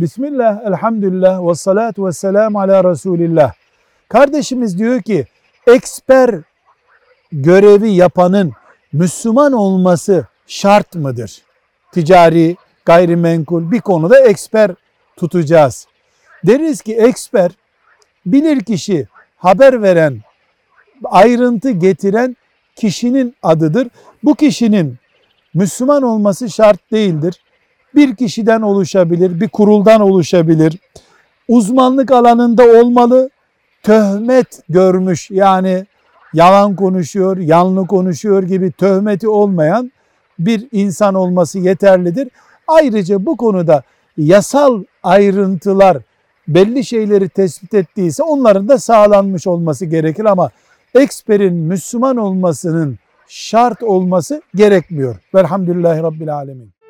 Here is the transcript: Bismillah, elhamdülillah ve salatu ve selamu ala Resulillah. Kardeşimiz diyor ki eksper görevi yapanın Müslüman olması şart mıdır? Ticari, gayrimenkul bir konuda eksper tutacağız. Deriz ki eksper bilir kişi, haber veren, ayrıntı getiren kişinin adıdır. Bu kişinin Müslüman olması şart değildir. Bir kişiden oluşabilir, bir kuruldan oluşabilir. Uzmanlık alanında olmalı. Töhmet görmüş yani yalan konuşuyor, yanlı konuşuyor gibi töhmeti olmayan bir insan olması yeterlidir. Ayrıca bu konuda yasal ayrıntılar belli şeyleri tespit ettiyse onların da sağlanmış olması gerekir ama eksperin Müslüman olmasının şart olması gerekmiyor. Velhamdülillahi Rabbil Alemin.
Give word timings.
Bismillah, 0.00 0.66
elhamdülillah 0.66 1.48
ve 1.48 1.54
salatu 1.54 2.06
ve 2.06 2.12
selamu 2.12 2.60
ala 2.60 2.90
Resulillah. 2.90 3.52
Kardeşimiz 4.08 4.78
diyor 4.78 5.02
ki 5.02 5.26
eksper 5.66 6.40
görevi 7.32 7.90
yapanın 7.90 8.52
Müslüman 8.92 9.52
olması 9.52 10.26
şart 10.46 10.94
mıdır? 10.94 11.42
Ticari, 11.92 12.56
gayrimenkul 12.84 13.70
bir 13.70 13.80
konuda 13.80 14.20
eksper 14.20 14.70
tutacağız. 15.16 15.86
Deriz 16.46 16.82
ki 16.82 16.94
eksper 16.94 17.52
bilir 18.26 18.60
kişi, 18.60 19.08
haber 19.36 19.82
veren, 19.82 20.20
ayrıntı 21.04 21.70
getiren 21.70 22.36
kişinin 22.76 23.36
adıdır. 23.42 23.88
Bu 24.22 24.34
kişinin 24.34 24.98
Müslüman 25.54 26.02
olması 26.02 26.50
şart 26.50 26.92
değildir. 26.92 27.42
Bir 27.94 28.16
kişiden 28.16 28.62
oluşabilir, 28.62 29.40
bir 29.40 29.48
kuruldan 29.48 30.00
oluşabilir. 30.00 30.78
Uzmanlık 31.48 32.10
alanında 32.10 32.64
olmalı. 32.64 33.30
Töhmet 33.82 34.62
görmüş 34.68 35.30
yani 35.30 35.86
yalan 36.34 36.76
konuşuyor, 36.76 37.36
yanlı 37.36 37.86
konuşuyor 37.86 38.42
gibi 38.42 38.72
töhmeti 38.72 39.28
olmayan 39.28 39.92
bir 40.38 40.68
insan 40.72 41.14
olması 41.14 41.58
yeterlidir. 41.58 42.28
Ayrıca 42.68 43.26
bu 43.26 43.36
konuda 43.36 43.82
yasal 44.16 44.84
ayrıntılar 45.02 45.98
belli 46.48 46.84
şeyleri 46.84 47.28
tespit 47.28 47.74
ettiyse 47.74 48.22
onların 48.22 48.68
da 48.68 48.78
sağlanmış 48.78 49.46
olması 49.46 49.86
gerekir 49.86 50.24
ama 50.24 50.50
eksperin 50.94 51.54
Müslüman 51.54 52.16
olmasının 52.16 52.98
şart 53.28 53.82
olması 53.82 54.42
gerekmiyor. 54.54 55.16
Velhamdülillahi 55.34 56.02
Rabbil 56.02 56.34
Alemin. 56.34 56.81